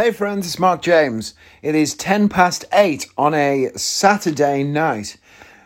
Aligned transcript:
Hey 0.00 0.12
friends, 0.12 0.46
it's 0.46 0.60
Mark 0.60 0.80
James. 0.80 1.34
It 1.60 1.74
is 1.74 1.96
10 1.96 2.28
past 2.28 2.64
8 2.72 3.08
on 3.18 3.34
a 3.34 3.70
Saturday 3.74 4.62
night. 4.62 5.16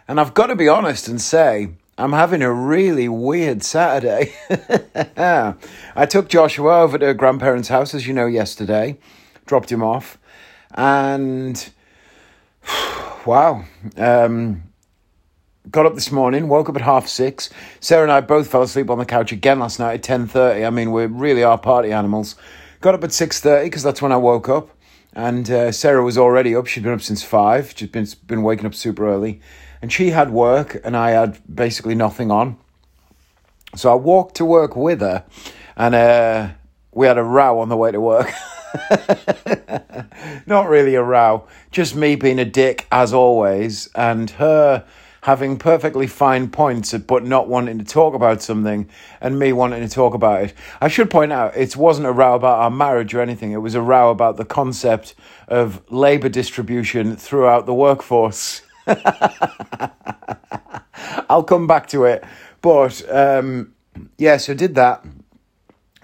And 0.08 0.18
I've 0.18 0.32
got 0.32 0.46
to 0.46 0.56
be 0.56 0.68
honest 0.68 1.06
and 1.06 1.20
say, 1.20 1.72
I'm 1.98 2.14
having 2.14 2.40
a 2.40 2.50
really 2.50 3.10
weird 3.10 3.62
Saturday. 3.62 4.32
I 5.18 6.06
took 6.06 6.30
Joshua 6.30 6.80
over 6.80 6.96
to 6.96 7.04
her 7.04 7.12
grandparents' 7.12 7.68
house, 7.68 7.92
as 7.92 8.06
you 8.06 8.14
know, 8.14 8.24
yesterday, 8.24 8.96
dropped 9.44 9.70
him 9.70 9.82
off, 9.82 10.16
and 10.70 11.68
wow. 13.26 13.66
Um, 13.98 14.62
got 15.70 15.84
up 15.84 15.94
this 15.94 16.10
morning, 16.10 16.48
woke 16.48 16.70
up 16.70 16.76
at 16.76 16.80
half 16.80 17.06
six. 17.06 17.50
Sarah 17.80 18.04
and 18.04 18.12
I 18.12 18.22
both 18.22 18.50
fell 18.50 18.62
asleep 18.62 18.88
on 18.88 18.96
the 18.96 19.04
couch 19.04 19.30
again 19.30 19.58
last 19.58 19.78
night 19.78 20.08
at 20.08 20.20
10.30. 20.20 20.66
I 20.66 20.70
mean, 20.70 20.90
we 20.90 21.04
really 21.04 21.44
are 21.44 21.58
party 21.58 21.92
animals. 21.92 22.34
Got 22.82 22.96
up 22.96 23.04
at 23.04 23.10
6.30 23.10 23.62
because 23.62 23.84
that's 23.84 24.02
when 24.02 24.10
I 24.10 24.16
woke 24.16 24.48
up. 24.48 24.70
And 25.12 25.48
uh, 25.48 25.70
Sarah 25.70 26.02
was 26.02 26.18
already 26.18 26.56
up. 26.56 26.66
She'd 26.66 26.82
been 26.82 26.92
up 26.92 27.00
since 27.00 27.22
5. 27.22 27.74
She'd 27.76 27.92
been, 27.92 28.08
been 28.26 28.42
waking 28.42 28.66
up 28.66 28.74
super 28.74 29.08
early. 29.08 29.40
And 29.80 29.92
she 29.92 30.10
had 30.10 30.30
work 30.30 30.80
and 30.82 30.96
I 30.96 31.10
had 31.10 31.38
basically 31.54 31.94
nothing 31.94 32.32
on. 32.32 32.56
So 33.76 33.92
I 33.92 33.94
walked 33.94 34.34
to 34.38 34.44
work 34.44 34.74
with 34.74 35.00
her 35.00 35.24
and 35.76 35.94
uh, 35.94 36.48
we 36.90 37.06
had 37.06 37.18
a 37.18 37.22
row 37.22 37.60
on 37.60 37.68
the 37.68 37.76
way 37.76 37.92
to 37.92 38.00
work. 38.00 38.32
Not 40.46 40.68
really 40.68 40.96
a 40.96 41.04
row, 41.04 41.46
just 41.70 41.94
me 41.94 42.16
being 42.16 42.40
a 42.40 42.44
dick 42.44 42.88
as 42.90 43.12
always, 43.12 43.88
and 43.94 44.28
her 44.30 44.84
having 45.22 45.56
perfectly 45.56 46.06
fine 46.06 46.50
points 46.50 46.92
but 46.92 47.24
not 47.24 47.48
wanting 47.48 47.78
to 47.78 47.84
talk 47.84 48.12
about 48.12 48.42
something 48.42 48.88
and 49.20 49.38
me 49.38 49.52
wanting 49.52 49.80
to 49.80 49.88
talk 49.88 50.14
about 50.14 50.42
it. 50.42 50.52
I 50.80 50.88
should 50.88 51.10
point 51.10 51.32
out 51.32 51.56
it 51.56 51.76
wasn't 51.76 52.08
a 52.08 52.12
row 52.12 52.34
about 52.34 52.58
our 52.58 52.70
marriage 52.70 53.14
or 53.14 53.20
anything. 53.20 53.52
It 53.52 53.58
was 53.58 53.76
a 53.76 53.80
row 53.80 54.10
about 54.10 54.36
the 54.36 54.44
concept 54.44 55.14
of 55.46 55.80
labor 55.90 56.28
distribution 56.28 57.16
throughout 57.16 57.66
the 57.66 57.74
workforce. 57.74 58.62
I'll 61.30 61.44
come 61.44 61.68
back 61.68 61.86
to 61.88 62.04
it. 62.04 62.24
But 62.60 63.08
um, 63.08 63.74
yeah, 64.18 64.38
so 64.38 64.54
did 64.54 64.74
that. 64.74 65.04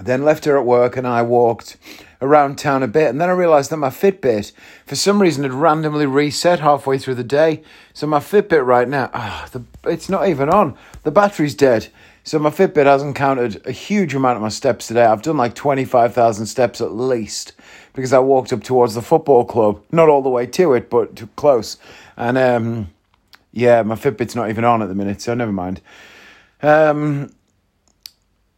Then 0.00 0.24
left 0.24 0.44
her 0.44 0.56
at 0.56 0.64
work 0.64 0.96
and 0.96 1.08
I 1.08 1.22
walked 1.22 1.76
around 2.20 2.58
town 2.58 2.82
a 2.82 2.88
bit. 2.88 3.08
And 3.08 3.20
then 3.20 3.28
I 3.28 3.32
realised 3.32 3.70
that 3.70 3.76
my 3.76 3.90
Fitbit, 3.90 4.52
for 4.86 4.96
some 4.96 5.22
reason, 5.22 5.44
had 5.44 5.52
randomly 5.52 6.06
reset 6.06 6.60
halfway 6.60 6.98
through 6.98 7.14
the 7.14 7.24
day. 7.24 7.62
So 7.92 8.06
my 8.06 8.18
Fitbit 8.18 8.66
right 8.66 8.88
now, 8.88 9.10
oh, 9.14 9.46
the, 9.52 9.62
it's 9.84 10.08
not 10.08 10.28
even 10.28 10.48
on. 10.48 10.76
The 11.04 11.10
battery's 11.10 11.54
dead. 11.54 11.88
So 12.24 12.38
my 12.38 12.50
Fitbit 12.50 12.84
hasn't 12.84 13.16
counted 13.16 13.66
a 13.66 13.72
huge 13.72 14.14
amount 14.14 14.36
of 14.36 14.42
my 14.42 14.48
steps 14.48 14.88
today. 14.88 15.04
I've 15.04 15.22
done 15.22 15.36
like 15.36 15.54
25,000 15.54 16.46
steps 16.46 16.80
at 16.80 16.92
least 16.92 17.52
because 17.94 18.12
I 18.12 18.18
walked 18.18 18.52
up 18.52 18.62
towards 18.62 18.94
the 18.94 19.02
football 19.02 19.44
club. 19.44 19.82
Not 19.92 20.08
all 20.08 20.22
the 20.22 20.28
way 20.28 20.46
to 20.46 20.74
it, 20.74 20.90
but 20.90 21.34
close. 21.36 21.78
And 22.16 22.36
um, 22.36 22.90
yeah, 23.52 23.82
my 23.82 23.94
Fitbit's 23.94 24.36
not 24.36 24.50
even 24.50 24.64
on 24.64 24.82
at 24.82 24.88
the 24.88 24.94
minute, 24.94 25.22
so 25.22 25.34
never 25.34 25.52
mind. 25.52 25.80
Um, 26.60 27.32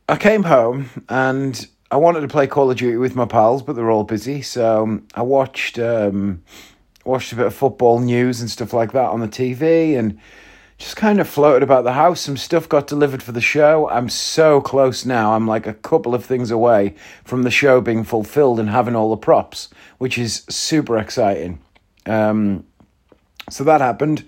I 0.09 0.17
came 0.17 0.43
home 0.43 0.91
and 1.09 1.69
I 1.91 1.97
wanted 1.97 2.21
to 2.21 2.29
play 2.29 2.47
Call 2.47 2.71
of 2.71 2.77
Duty 2.77 2.97
with 2.97 3.17
my 3.17 3.25
pals, 3.25 3.63
but 3.63 3.75
they're 3.75 3.91
all 3.91 4.05
busy. 4.05 4.43
So 4.43 4.85
um, 4.85 5.07
I 5.15 5.23
watched 5.23 5.79
um, 5.79 6.43
watched 7.05 7.33
a 7.33 7.37
bit 7.37 7.47
of 7.47 7.55
football 7.55 7.99
news 7.99 8.41
and 8.41 8.49
stuff 8.49 8.73
like 8.73 8.93
that 8.93 9.11
on 9.11 9.21
the 9.21 9.29
TV, 9.29 9.99
and 9.99 10.19
just 10.79 10.97
kind 10.97 11.21
of 11.21 11.29
floated 11.29 11.65
about 11.65 11.83
the 11.83 11.95
house. 11.95 12.21
Some 12.21 12.37
stuff 12.37 12.69
got 12.69 12.87
delivered 12.87 13.23
for 13.23 13.33
the 13.33 13.41
show. 13.41 13.89
I'm 13.91 14.09
so 14.09 14.61
close 14.61 15.05
now. 15.05 15.35
I'm 15.35 15.49
like 15.49 15.67
a 15.67 15.75
couple 15.75 16.15
of 16.15 16.25
things 16.25 16.53
away 16.53 16.95
from 17.25 17.43
the 17.43 17.51
show 17.51 17.81
being 17.81 18.05
fulfilled 18.05 18.61
and 18.61 18.71
having 18.71 18.95
all 18.95 19.11
the 19.11 19.17
props, 19.17 19.69
which 19.99 20.17
is 20.17 20.45
super 20.49 20.97
exciting. 20.97 21.61
Um, 22.07 22.65
so 23.51 23.65
that 23.65 23.81
happened, 23.81 24.25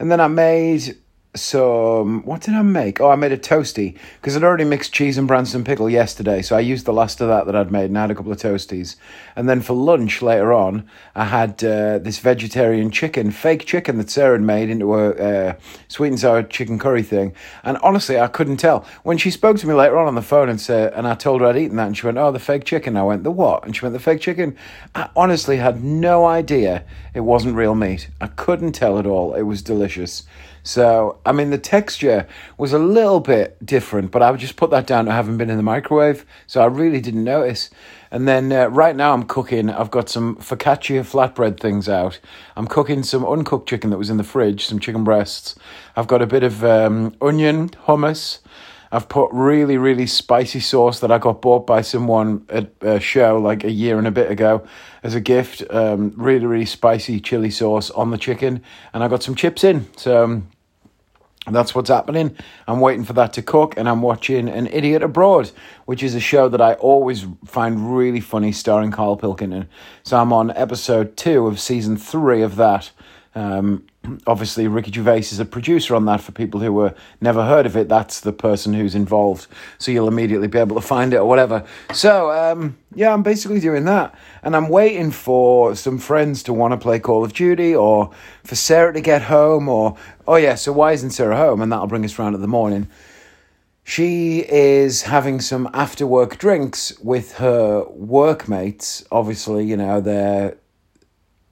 and 0.00 0.10
then 0.10 0.20
I 0.20 0.26
made 0.26 0.96
some 1.36 2.22
what 2.24 2.42
did 2.42 2.54
I 2.54 2.62
make? 2.62 3.00
Oh, 3.00 3.10
I 3.10 3.16
made 3.16 3.32
a 3.32 3.38
toasty 3.38 3.98
because 4.20 4.36
I'd 4.36 4.44
already 4.44 4.64
mixed 4.64 4.92
cheese 4.92 5.18
and 5.18 5.26
Branston 5.26 5.64
pickle 5.64 5.90
yesterday, 5.90 6.42
so 6.42 6.56
I 6.56 6.60
used 6.60 6.86
the 6.86 6.92
last 6.92 7.20
of 7.20 7.28
that 7.28 7.46
that 7.46 7.56
I'd 7.56 7.72
made 7.72 7.86
and 7.86 7.98
I 7.98 8.02
had 8.02 8.10
a 8.10 8.14
couple 8.14 8.30
of 8.32 8.38
toasties. 8.38 8.96
And 9.34 9.48
then 9.48 9.60
for 9.60 9.74
lunch 9.74 10.22
later 10.22 10.52
on, 10.52 10.88
I 11.14 11.24
had 11.24 11.62
uh, 11.64 11.98
this 11.98 12.18
vegetarian 12.18 12.90
chicken, 12.90 13.30
fake 13.30 13.66
chicken 13.66 13.98
that 13.98 14.10
Sarah 14.10 14.36
had 14.36 14.42
made 14.42 14.70
into 14.70 14.94
a 14.94 15.10
uh, 15.10 15.54
sweet 15.88 16.08
and 16.08 16.20
sour 16.20 16.42
chicken 16.42 16.78
curry 16.78 17.02
thing. 17.02 17.34
And 17.64 17.78
honestly, 17.78 18.18
I 18.18 18.28
couldn't 18.28 18.58
tell 18.58 18.86
when 19.02 19.18
she 19.18 19.30
spoke 19.30 19.58
to 19.58 19.66
me 19.66 19.74
later 19.74 19.98
on 19.98 20.06
on 20.06 20.14
the 20.14 20.22
phone 20.22 20.48
and 20.48 20.60
said, 20.60 20.92
and 20.92 21.06
I 21.06 21.14
told 21.14 21.40
her 21.40 21.48
I'd 21.48 21.56
eaten 21.56 21.76
that, 21.76 21.86
and 21.86 21.96
she 21.96 22.06
went, 22.06 22.18
"Oh, 22.18 22.30
the 22.30 22.38
fake 22.38 22.64
chicken." 22.64 22.96
I 22.96 23.02
went, 23.02 23.24
"The 23.24 23.30
what?" 23.30 23.64
And 23.64 23.74
she 23.74 23.84
went, 23.84 23.92
"The 23.92 24.00
fake 24.00 24.20
chicken." 24.20 24.56
I 24.94 25.08
honestly 25.16 25.56
had 25.56 25.82
no 25.82 26.26
idea 26.26 26.84
it 27.12 27.20
wasn't 27.20 27.56
real 27.56 27.74
meat. 27.74 28.08
I 28.20 28.26
couldn't 28.28 28.72
tell 28.72 28.98
at 28.98 29.06
all. 29.06 29.34
It 29.34 29.42
was 29.42 29.62
delicious. 29.62 30.24
So, 30.64 31.18
I 31.26 31.32
mean, 31.32 31.50
the 31.50 31.58
texture 31.58 32.26
was 32.56 32.72
a 32.72 32.78
little 32.78 33.20
bit 33.20 33.64
different, 33.64 34.10
but 34.10 34.22
I 34.22 34.30
would 34.30 34.40
just 34.40 34.56
put 34.56 34.70
that 34.70 34.86
down 34.86 35.04
to 35.04 35.12
having 35.12 35.36
been 35.36 35.50
in 35.50 35.58
the 35.58 35.62
microwave. 35.62 36.24
So 36.46 36.62
I 36.62 36.66
really 36.66 37.02
didn't 37.02 37.22
notice. 37.22 37.68
And 38.10 38.26
then 38.26 38.50
uh, 38.50 38.68
right 38.68 38.96
now 38.96 39.12
I'm 39.12 39.24
cooking, 39.24 39.68
I've 39.68 39.90
got 39.90 40.08
some 40.08 40.36
focaccia 40.36 41.00
flatbread 41.00 41.60
things 41.60 41.86
out. 41.86 42.18
I'm 42.56 42.66
cooking 42.66 43.02
some 43.02 43.26
uncooked 43.26 43.68
chicken 43.68 43.90
that 43.90 43.98
was 43.98 44.08
in 44.08 44.16
the 44.16 44.24
fridge, 44.24 44.64
some 44.64 44.80
chicken 44.80 45.04
breasts. 45.04 45.54
I've 45.96 46.06
got 46.06 46.22
a 46.22 46.26
bit 46.26 46.42
of 46.42 46.64
um, 46.64 47.14
onion, 47.20 47.68
hummus. 47.86 48.38
I've 48.90 49.08
put 49.08 49.32
really, 49.32 49.76
really 49.76 50.06
spicy 50.06 50.60
sauce 50.60 51.00
that 51.00 51.10
I 51.10 51.18
got 51.18 51.42
bought 51.42 51.66
by 51.66 51.80
someone 51.80 52.46
at 52.48 52.70
a 52.80 53.00
show 53.00 53.38
like 53.38 53.64
a 53.64 53.70
year 53.70 53.98
and 53.98 54.06
a 54.06 54.12
bit 54.12 54.30
ago 54.30 54.64
as 55.02 55.16
a 55.16 55.20
gift. 55.20 55.64
Um, 55.68 56.12
really, 56.16 56.46
really 56.46 56.66
spicy 56.66 57.18
chili 57.18 57.50
sauce 57.50 57.90
on 57.90 58.12
the 58.12 58.18
chicken. 58.18 58.62
And 58.92 59.02
I 59.02 59.08
got 59.08 59.24
some 59.24 59.34
chips 59.34 59.64
in. 59.64 59.88
So 59.96 60.22
um, 60.22 60.48
that's 61.52 61.74
what's 61.74 61.90
happening. 61.90 62.36
I'm 62.66 62.80
waiting 62.80 63.04
for 63.04 63.12
that 63.14 63.32
to 63.34 63.42
cook, 63.42 63.74
and 63.76 63.88
I'm 63.88 64.00
watching 64.00 64.48
An 64.48 64.66
Idiot 64.68 65.02
Abroad, 65.02 65.50
which 65.84 66.02
is 66.02 66.14
a 66.14 66.20
show 66.20 66.48
that 66.48 66.60
I 66.60 66.74
always 66.74 67.26
find 67.44 67.96
really 67.96 68.20
funny, 68.20 68.52
starring 68.52 68.90
Carl 68.90 69.16
Pilkington. 69.16 69.68
So 70.04 70.16
I'm 70.16 70.32
on 70.32 70.50
episode 70.52 71.16
two 71.16 71.46
of 71.46 71.60
season 71.60 71.96
three 71.96 72.42
of 72.42 72.56
that. 72.56 72.90
Um, 73.34 73.86
obviously, 74.26 74.68
Ricky 74.68 74.92
Gervais 74.92 75.18
is 75.18 75.40
a 75.40 75.44
producer 75.44 75.94
on 75.94 76.04
that. 76.06 76.20
For 76.20 76.32
people 76.32 76.60
who 76.60 76.72
were 76.72 76.94
never 77.20 77.44
heard 77.44 77.66
of 77.66 77.76
it, 77.76 77.88
that's 77.88 78.20
the 78.20 78.32
person 78.32 78.72
who's 78.72 78.94
involved. 78.94 79.46
So 79.78 79.90
you'll 79.90 80.08
immediately 80.08 80.48
be 80.48 80.58
able 80.58 80.76
to 80.76 80.86
find 80.86 81.12
it 81.12 81.18
or 81.18 81.26
whatever. 81.26 81.64
So 81.92 82.30
um, 82.30 82.76
yeah, 82.94 83.12
I'm 83.12 83.22
basically 83.22 83.60
doing 83.60 83.84
that, 83.84 84.14
and 84.42 84.54
I'm 84.56 84.68
waiting 84.68 85.10
for 85.10 85.74
some 85.74 85.98
friends 85.98 86.42
to 86.44 86.52
want 86.52 86.72
to 86.72 86.78
play 86.78 86.98
Call 86.98 87.24
of 87.24 87.32
Duty, 87.32 87.74
or 87.74 88.10
for 88.44 88.54
Sarah 88.54 88.92
to 88.92 89.00
get 89.00 89.22
home, 89.22 89.68
or 89.68 89.96
oh 90.26 90.36
yeah, 90.36 90.54
so 90.54 90.72
why 90.72 90.92
isn't 90.92 91.10
Sarah 91.10 91.36
home? 91.36 91.60
And 91.60 91.72
that'll 91.72 91.86
bring 91.86 92.04
us 92.04 92.18
round 92.18 92.34
in 92.34 92.40
the 92.40 92.48
morning. 92.48 92.88
She 93.86 94.38
is 94.48 95.02
having 95.02 95.40
some 95.42 95.68
after 95.74 96.06
work 96.06 96.38
drinks 96.38 96.98
with 97.00 97.34
her 97.34 97.84
workmates. 97.90 99.04
Obviously, 99.12 99.66
you 99.66 99.76
know, 99.76 100.00
they're 100.00 100.56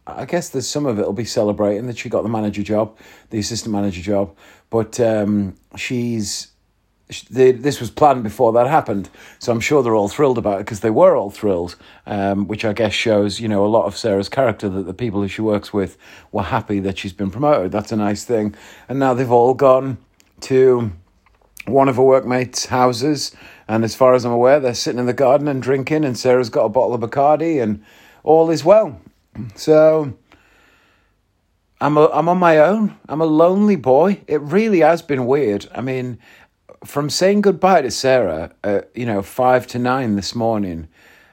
I 0.07 0.25
guess 0.25 0.49
there's 0.49 0.69
some 0.69 0.87
of 0.87 0.99
it 0.99 1.07
will 1.07 1.13
be 1.13 1.25
celebrating 1.25 1.87
that 1.87 1.99
she 1.99 2.09
got 2.09 2.23
the 2.23 2.29
manager 2.29 2.63
job, 2.63 2.97
the 3.31 3.39
assistant 3.39 3.73
manager 3.73 4.03
job, 4.03 4.37
but 4.69 4.99
um, 4.99 5.55
she's 5.77 6.49
the, 7.31 7.53
this 7.53 7.79
was 7.79 7.91
planned 7.91 8.23
before 8.23 8.53
that 8.55 8.67
happened, 8.67 9.11
so 9.39 9.53
I'm 9.53 9.61
sure 9.61 9.83
they're 9.83 9.95
all 9.95 10.09
thrilled 10.09 10.39
about 10.39 10.61
it 10.61 10.65
because 10.65 10.81
they 10.81 10.91
were 10.91 11.15
all 11.15 11.31
thrilled, 11.31 11.77
um, 12.07 12.49
which 12.49 12.65
I 12.65 12.73
guess 12.73 12.95
shows 12.95 13.39
you 13.39 13.49
know 13.49 13.65
a 13.65 13.69
lot 13.69 13.85
of 13.85 13.97
Sarah's 13.97 14.29
character 14.29 14.69
that 14.71 14.87
the 14.87 14.95
people 14.95 15.21
who 15.21 15.29
she 15.29 15.43
works 15.43 15.73
with 15.73 15.97
were 16.33 16.43
happy 16.43 16.81
that 16.81 16.99
she's 16.99 17.13
been 17.13 17.31
promoted. 17.31 17.71
That's 17.71 17.93
a 17.93 17.97
nice 17.97 18.25
thing, 18.25 18.55
and 18.89 18.99
now 18.99 19.15
they've 19.15 19.31
all 19.31 19.55
gone 19.55 19.99
to 20.43 20.93
one 21.67 21.89
of 21.89 21.97
her 21.97 22.03
workmates' 22.03 22.67
houses, 22.67 23.37
and 23.69 23.85
as 23.85 23.95
far 23.95 24.15
as 24.15 24.25
I'm 24.25 24.33
aware, 24.33 24.59
they're 24.59 24.75
sitting 24.75 24.99
in 24.99 25.07
the 25.07 25.13
garden 25.13 25.49
and 25.49 25.63
drinking, 25.63 26.05
and 26.05 26.19
Sarah's 26.19 26.51
got 26.51 26.65
a 26.65 26.71
bottle 26.71 26.95
of 26.95 27.03
Bacardi, 27.03 27.63
and 27.63 27.85
all 28.25 28.51
is 28.51 28.65
well. 28.65 29.01
So 29.55 30.15
I'm 31.81 31.97
a, 31.97 32.07
I'm 32.09 32.29
on 32.29 32.39
my 32.39 32.59
own. 32.59 32.99
I'm 33.09 33.21
a 33.21 33.27
lonely 33.27 33.77
boy. 33.77 34.23
It 34.27 34.41
really 34.41 34.81
has 34.81 35.03
been 35.03 35.27
weird. 35.27 35.69
I 35.75 35.81
mean, 35.81 36.19
from 36.85 37.11
saying 37.11 37.43
goodbye 37.43 37.83
to 37.83 37.91
Sarah, 37.91 38.53
at, 38.63 38.91
you 38.95 39.07
know, 39.07 39.23
five 39.23 39.67
to 39.69 39.79
nine 39.79 40.17
this 40.17 40.35
morning, 40.35 40.89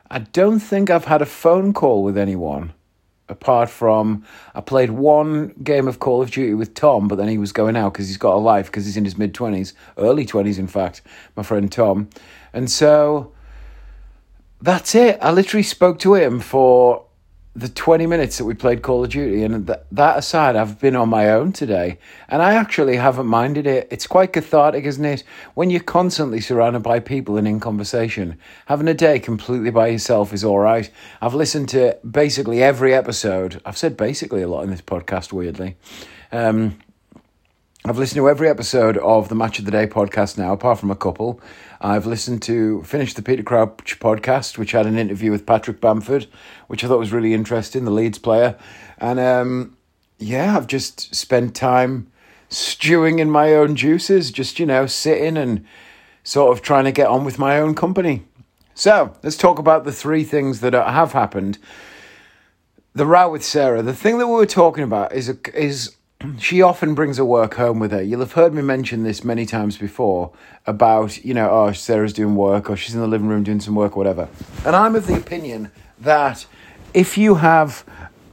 I 0.09 0.19
don't 0.19 0.59
think 0.59 0.89
I've 0.89 1.05
had 1.05 1.21
a 1.21 1.25
phone 1.25 1.73
call 1.73 2.03
with 2.03 2.17
anyone 2.17 2.73
apart 3.29 3.69
from 3.69 4.25
I 4.55 4.61
played 4.61 4.89
one 4.89 5.49
game 5.63 5.87
of 5.87 5.99
Call 5.99 6.21
of 6.21 6.31
Duty 6.31 6.55
with 6.55 6.73
Tom, 6.73 7.07
but 7.07 7.15
then 7.15 7.29
he 7.29 7.37
was 7.37 7.51
going 7.51 7.77
out 7.77 7.93
because 7.93 8.07
he's 8.07 8.17
got 8.17 8.33
a 8.33 8.37
life 8.37 8.65
because 8.65 8.85
he's 8.85 8.97
in 8.97 9.05
his 9.05 9.17
mid 9.17 9.33
20s, 9.33 9.73
early 9.97 10.25
20s, 10.25 10.57
in 10.57 10.67
fact, 10.67 11.01
my 11.35 11.43
friend 11.43 11.71
Tom. 11.71 12.09
And 12.51 12.69
so 12.69 13.31
that's 14.61 14.95
it. 14.95 15.17
I 15.21 15.31
literally 15.31 15.63
spoke 15.63 15.99
to 15.99 16.15
him 16.15 16.39
for 16.39 17.05
the 17.55 17.67
20 17.67 18.05
minutes 18.05 18.37
that 18.37 18.45
we 18.45 18.53
played 18.53 18.81
Call 18.83 19.03
of 19.03 19.09
Duty, 19.09 19.43
and 19.43 19.65
th- 19.65 19.79
that 19.91 20.17
aside, 20.17 20.55
I've 20.55 20.79
been 20.79 20.95
on 20.95 21.09
my 21.09 21.29
own 21.29 21.51
today, 21.51 21.97
and 22.27 22.41
I 22.41 22.53
actually 22.53 22.97
haven't 22.97 23.25
minded 23.25 23.65
it. 23.65 23.87
It's 23.89 24.05
quite 24.05 24.33
cathartic, 24.33 24.85
isn't 24.85 25.03
it? 25.03 25.23
When 25.55 25.69
you're 25.69 25.81
constantly 25.81 26.41
surrounded 26.41 26.83
by 26.83 26.99
people 26.99 27.37
and 27.37 27.47
in 27.47 27.59
conversation, 27.59 28.37
having 28.67 28.87
a 28.87 28.93
day 28.93 29.19
completely 29.19 29.71
by 29.71 29.87
yourself 29.87 30.31
is 30.31 30.43
all 30.43 30.59
right. 30.59 30.89
I've 31.21 31.33
listened 31.33 31.69
to 31.69 31.97
basically 32.09 32.61
every 32.61 32.93
episode. 32.93 33.61
I've 33.65 33.77
said 33.77 33.97
basically 33.97 34.43
a 34.43 34.47
lot 34.47 34.63
in 34.63 34.69
this 34.69 34.81
podcast, 34.81 35.33
weirdly. 35.33 35.75
Um, 36.31 36.77
I've 37.85 37.97
listened 37.97 38.17
to 38.17 38.29
every 38.29 38.49
episode 38.49 38.97
of 38.97 39.29
the 39.29 39.35
Match 39.35 39.57
of 39.57 39.65
the 39.65 39.71
Day 39.71 39.87
podcast 39.87 40.37
now, 40.37 40.53
apart 40.53 40.79
from 40.79 40.91
a 40.91 40.95
couple. 40.95 41.41
I've 41.81 42.05
listened 42.05 42.41
to 42.43 42.83
finished 42.83 43.15
the 43.15 43.21
Peter 43.21 43.43
Crouch 43.43 43.99
podcast, 43.99 44.57
which 44.57 44.71
had 44.73 44.85
an 44.85 44.97
interview 44.97 45.31
with 45.31 45.45
Patrick 45.45 45.79
Bamford, 45.79 46.27
which 46.67 46.83
I 46.83 46.87
thought 46.87 46.99
was 46.99 47.13
really 47.13 47.33
interesting, 47.33 47.85
the 47.85 47.91
Leeds 47.91 48.19
player. 48.19 48.57
And 48.97 49.19
um, 49.19 49.77
yeah, 50.17 50.57
I've 50.57 50.67
just 50.67 51.15
spent 51.15 51.55
time 51.55 52.11
stewing 52.49 53.19
in 53.19 53.31
my 53.31 53.53
own 53.53 53.75
juices, 53.75 54.31
just, 54.31 54.59
you 54.59 54.65
know, 54.65 54.87
sitting 54.87 55.37
and 55.37 55.65
sort 56.23 56.51
of 56.51 56.61
trying 56.61 56.83
to 56.83 56.91
get 56.91 57.07
on 57.07 57.23
with 57.23 57.39
my 57.39 57.57
own 57.59 57.75
company. 57.75 58.25
So 58.73 59.13
let's 59.23 59.37
talk 59.37 59.59
about 59.59 59.85
the 59.85 59.91
three 59.91 60.23
things 60.23 60.59
that 60.61 60.73
have 60.73 61.13
happened. 61.13 61.59
The 62.93 63.05
row 63.05 63.31
with 63.31 63.43
Sarah. 63.43 63.81
The 63.81 63.93
thing 63.93 64.17
that 64.17 64.27
we 64.27 64.33
were 64.33 64.45
talking 64.45 64.83
about 64.83 65.13
is 65.13 65.29
a, 65.29 65.37
is 65.53 65.95
she 66.37 66.61
often 66.61 66.95
brings 66.95 67.17
her 67.17 67.23
work 67.23 67.53
home 67.53 67.79
with 67.79 67.91
her. 67.91 68.01
You'll 68.01 68.19
have 68.19 68.33
heard 68.33 68.53
me 68.53 68.61
mention 68.61 69.03
this 69.03 69.23
many 69.23 69.45
times 69.45 69.77
before 69.77 70.31
about, 70.67 71.23
you 71.23 71.33
know, 71.33 71.49
oh, 71.49 71.71
Sarah's 71.71 72.11
doing 72.11 72.35
work 72.35 72.69
or 72.69 72.75
she's 72.75 72.93
in 72.93 72.99
the 72.99 73.07
living 73.07 73.27
room 73.27 73.43
doing 73.43 73.61
some 73.61 73.75
work 73.75 73.95
or 73.95 73.99
whatever. 73.99 74.27
And 74.65 74.75
I'm 74.75 74.95
of 74.95 75.07
the 75.07 75.15
opinion 75.15 75.71
that 75.99 76.45
if 76.93 77.17
you 77.17 77.35
have 77.35 77.85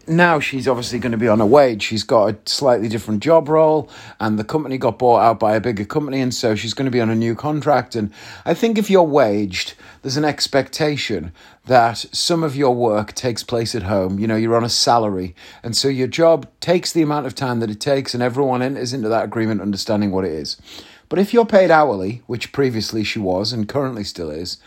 now 0.09 0.41
she's 0.41 0.69
obviously 0.69 0.99
going 0.99 1.13
to 1.13 1.19
be 1.19 1.29
on 1.29 1.41
a 1.41 1.47
wage. 1.47 1.83
She's 1.83 2.03
got 2.03 2.27
a 2.31 2.39
slightly 2.47 2.89
different 2.89 3.23
job 3.23 3.49
role, 3.49 3.91
and 4.21 4.39
the 4.39 4.45
company 4.45 4.79
got 4.79 4.99
bought 4.99 5.21
out 5.21 5.41
by 5.41 5.55
a 5.55 5.61
bigger 5.61 5.85
company, 5.85 6.21
and 6.21 6.33
so 6.33 6.55
she's 6.55 6.75
going 6.75 6.85
to 6.87 6.91
be 6.91 7.01
on 7.01 7.11
a 7.11 7.15
new 7.15 7.35
contract. 7.35 7.97
And 7.97 8.13
I 8.45 8.55
think 8.55 8.79
if 8.79 8.91
you're 8.91 9.03
waged, 9.03 9.75
there's 10.03 10.17
an 10.17 10.25
expectation 10.25 11.33
that 11.67 11.99
some 12.13 12.43
of 12.43 12.57
your 12.57 12.75
work 12.75 13.15
takes 13.15 13.43
place 13.43 13.75
at 13.75 13.83
home. 13.85 14.19
You 14.19 14.27
know, 14.27 14.37
you're 14.37 14.57
on 14.57 14.65
a 14.65 14.69
salary, 14.69 15.35
and 15.63 15.77
so 15.77 15.89
your 15.89 16.09
job 16.09 16.49
takes 16.61 16.93
the 16.93 17.03
amount 17.03 17.27
of 17.27 17.35
time 17.35 17.61
that 17.61 17.71
it 17.71 17.81
takes, 17.81 18.15
and 18.15 18.23
everyone 18.23 18.63
enters 18.63 18.93
into 18.93 19.09
that 19.09 19.25
agreement 19.25 19.61
understanding 19.61 20.11
what 20.11 20.25
it 20.25 20.33
is. 20.33 20.57
But 21.09 21.19
if 21.19 21.33
you're 21.33 21.47
paid 21.47 21.71
hourly, 21.71 22.23
which 22.27 22.53
previously 22.53 23.05
she 23.05 23.19
was 23.19 23.53
and 23.53 23.69
currently 23.69 24.05
still 24.05 24.31
is, 24.31 24.59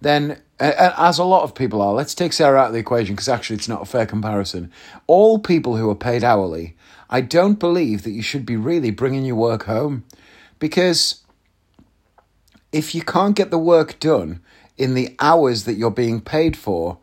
then 0.00 0.40
as 0.60 1.18
a 1.18 1.24
lot 1.24 1.42
of 1.42 1.54
people 1.54 1.82
are, 1.82 1.92
let's 1.92 2.14
take 2.14 2.32
Sarah 2.32 2.60
out 2.60 2.68
of 2.68 2.72
the 2.72 2.78
equation 2.78 3.14
because 3.14 3.28
actually 3.28 3.56
it's 3.56 3.68
not 3.68 3.82
a 3.82 3.86
fair 3.86 4.06
comparison. 4.06 4.70
All 5.06 5.38
people 5.38 5.76
who 5.76 5.90
are 5.90 5.96
paid 5.96 6.22
hourly, 6.22 6.76
I 7.10 7.20
don't 7.20 7.58
believe 7.58 8.02
that 8.02 8.12
you 8.12 8.22
should 8.22 8.46
be 8.46 8.56
really 8.56 8.90
bringing 8.90 9.24
your 9.24 9.36
work 9.36 9.64
home 9.64 10.04
because 10.58 11.22
if 12.72 12.94
you 12.94 13.02
can't 13.02 13.36
get 13.36 13.50
the 13.50 13.58
work 13.58 13.98
done 14.00 14.40
in 14.76 14.94
the 14.94 15.14
hours 15.20 15.64
that 15.64 15.74
you're 15.74 15.90
being 15.90 16.20
paid 16.20 16.56
for, 16.56 16.98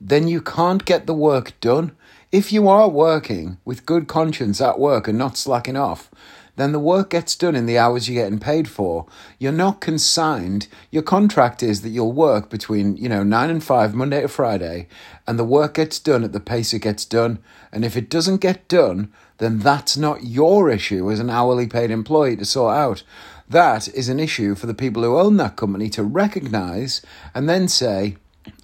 then 0.00 0.28
you 0.28 0.40
can't 0.40 0.84
get 0.84 1.06
the 1.06 1.14
work 1.14 1.58
done. 1.60 1.96
If 2.32 2.52
you 2.52 2.68
are 2.68 2.88
working 2.88 3.58
with 3.64 3.86
good 3.86 4.08
conscience 4.08 4.60
at 4.60 4.78
work 4.78 5.08
and 5.08 5.18
not 5.18 5.36
slacking 5.36 5.76
off, 5.76 6.10
then 6.56 6.72
the 6.72 6.78
work 6.78 7.10
gets 7.10 7.36
done 7.36 7.54
in 7.54 7.66
the 7.66 7.78
hours 7.78 8.08
you're 8.08 8.22
getting 8.22 8.38
paid 8.38 8.68
for. 8.68 9.06
You're 9.38 9.52
not 9.52 9.80
consigned. 9.80 10.68
Your 10.90 11.02
contract 11.02 11.62
is 11.62 11.82
that 11.82 11.90
you'll 11.90 12.12
work 12.12 12.50
between, 12.50 12.96
you 12.96 13.08
know, 13.08 13.22
nine 13.22 13.50
and 13.50 13.62
five, 13.62 13.94
Monday 13.94 14.22
to 14.22 14.28
Friday, 14.28 14.88
and 15.26 15.38
the 15.38 15.44
work 15.44 15.74
gets 15.74 15.98
done 15.98 16.24
at 16.24 16.32
the 16.32 16.40
pace 16.40 16.72
it 16.72 16.80
gets 16.80 17.04
done. 17.04 17.38
And 17.72 17.84
if 17.84 17.96
it 17.96 18.08
doesn't 18.08 18.38
get 18.38 18.68
done, 18.68 19.12
then 19.38 19.58
that's 19.58 19.96
not 19.96 20.24
your 20.24 20.70
issue 20.70 21.10
as 21.10 21.20
an 21.20 21.30
hourly 21.30 21.66
paid 21.66 21.90
employee 21.90 22.36
to 22.36 22.44
sort 22.44 22.74
out. 22.74 23.02
That 23.48 23.86
is 23.88 24.08
an 24.08 24.18
issue 24.18 24.54
for 24.54 24.66
the 24.66 24.74
people 24.74 25.02
who 25.02 25.18
own 25.18 25.36
that 25.36 25.56
company 25.56 25.88
to 25.90 26.02
recognize 26.02 27.02
and 27.34 27.48
then 27.48 27.68
say, 27.68 28.16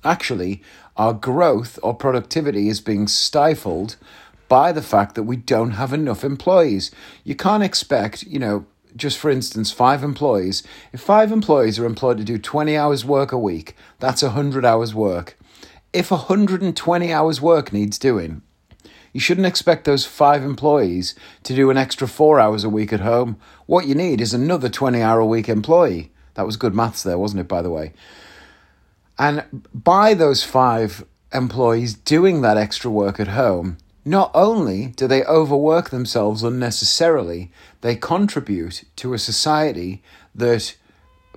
actually, 0.03 0.63
our 0.97 1.13
growth 1.13 1.79
or 1.83 1.95
productivity 1.95 2.69
is 2.69 2.81
being 2.81 3.07
stifled 3.07 3.97
by 4.53 4.71
the 4.71 4.83
fact 4.83 5.15
that 5.15 5.23
we 5.23 5.35
don't 5.35 5.71
have 5.71 5.95
enough 5.95 6.23
employees. 6.23 6.91
You 7.25 7.35
can't 7.35 7.63
expect, 7.63 8.23
you 8.25 8.39
know, 8.39 8.67
just 8.95 9.17
for 9.17 9.31
instance, 9.31 9.73
five 9.73 10.05
employees. 10.05 10.63
If 10.93 11.01
five 11.01 11.33
employees 11.33 11.79
are 11.79 11.87
employed 11.87 12.19
to 12.19 12.25
do 12.25 12.37
20 12.37 12.77
hours 12.77 13.03
work 13.03 13.33
a 13.33 13.39
week, 13.39 13.75
that's 13.99 14.23
100 14.23 14.63
hours 14.67 14.95
work. 14.95 15.39
If 15.95 16.11
120 16.11 17.11
hours 17.11 17.41
work 17.41 17.73
needs 17.73 17.99
doing, 17.99 18.43
you 19.15 19.21
shouldn't 19.21 19.47
expect 19.47 19.87
those 19.87 20.05
five 20.05 20.43
employees 20.43 21.15
to 21.45 21.57
do 21.57 21.71
an 21.71 21.79
extra 21.79 22.07
four 22.07 22.39
hours 22.39 22.63
a 22.63 22.69
week 22.69 22.93
at 22.93 23.01
home. 23.01 23.39
What 23.65 23.87
you 23.87 23.95
need 23.95 24.21
is 24.21 24.35
another 24.35 24.69
20 24.69 25.01
hour 25.01 25.19
a 25.19 25.25
week 25.25 25.49
employee. 25.49 26.13
That 26.35 26.45
was 26.45 26.59
good 26.59 26.75
maths 26.75 27.03
there, 27.03 27.17
wasn't 27.17 27.41
it, 27.41 27.49
by 27.49 27.63
the 27.63 27.71
way? 27.71 27.95
And 29.19 29.65
by 29.73 30.13
those 30.13 30.45
five 30.45 31.07
employees 31.33 31.95
doing 31.95 32.43
that 32.43 32.59
extra 32.59 32.91
work 32.91 33.19
at 33.19 33.29
home, 33.29 33.79
not 34.05 34.31
only 34.35 34.89
do 34.89 35.07
they 35.07 35.25
overwork 35.25 35.91
themselves 35.91 36.43
unnecessarily, 36.43 37.51
they 37.83 37.95
contribute 37.95 38.85
to 38.97 39.15
a 39.15 39.19
society 39.19 40.03
that 40.35 40.77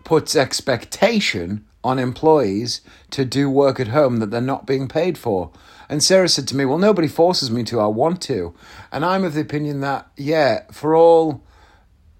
puts 0.03 0.35
expectation 0.35 1.65
on 1.83 1.99
employees 1.99 2.81
to 3.11 3.23
do 3.23 3.49
work 3.49 3.79
at 3.79 3.89
home 3.89 4.17
that 4.17 4.31
they're 4.31 4.41
not 4.41 4.65
being 4.65 4.87
paid 4.87 5.17
for. 5.17 5.51
And 5.87 6.03
Sarah 6.03 6.27
said 6.27 6.47
to 6.47 6.55
me, 6.55 6.65
Well, 6.65 6.79
nobody 6.79 7.07
forces 7.07 7.51
me 7.51 7.63
to, 7.65 7.79
I 7.79 7.85
want 7.85 8.21
to. 8.23 8.55
And 8.91 9.05
I'm 9.05 9.23
of 9.23 9.35
the 9.35 9.41
opinion 9.41 9.81
that, 9.81 10.09
yeah, 10.17 10.63
for 10.71 10.95
all. 10.95 11.43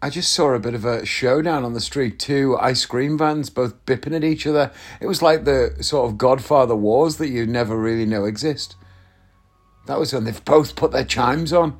I 0.01 0.12
just 0.12 0.33
saw 0.33 0.53
a 0.53 0.59
bit 0.59 0.75
of 0.75 0.86
a 0.86 1.03
showdown 1.03 1.63
on 1.63 1.74
the 1.74 1.81
street. 1.81 2.19
Two 2.19 2.56
ice 2.59 2.86
cream 2.86 3.18
vans 3.18 3.50
both 3.50 3.83
bipping 3.88 4.15
at 4.15 4.24
each 4.24 4.45
other. 4.45 4.71
It 5.01 5.07
was 5.07 5.24
like 5.24 5.45
the 5.45 5.77
sort 5.81 6.07
of 6.07 6.19
Godfather 6.19 6.75
wars 6.75 7.18
that 7.18 7.30
you 7.30 7.48
never 7.48 7.75
really 7.75 8.06
know 8.06 8.25
exist. 8.25 8.75
That 9.87 9.99
was 9.99 10.13
when 10.13 10.23
they've 10.23 10.45
both 10.45 10.75
put 10.75 10.91
their 10.91 11.05
chimes 11.05 11.53
on. 11.53 11.77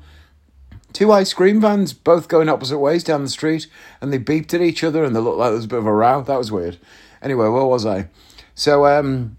Two 0.92 1.12
ice 1.12 1.32
cream 1.32 1.60
vans, 1.60 1.92
both 1.92 2.28
going 2.28 2.48
opposite 2.48 2.78
ways 2.78 3.04
down 3.04 3.22
the 3.22 3.28
street, 3.28 3.66
and 4.00 4.12
they 4.12 4.18
beeped 4.18 4.54
at 4.54 4.62
each 4.62 4.82
other, 4.82 5.04
and 5.04 5.14
they 5.14 5.20
looked 5.20 5.38
like 5.38 5.48
there 5.48 5.56
was 5.56 5.64
a 5.64 5.68
bit 5.68 5.78
of 5.78 5.86
a 5.86 5.92
row. 5.92 6.22
That 6.22 6.38
was 6.38 6.52
weird. 6.52 6.78
Anyway, 7.20 7.48
where 7.48 7.64
was 7.64 7.84
I? 7.84 8.08
So, 8.54 8.86
um, 8.86 9.36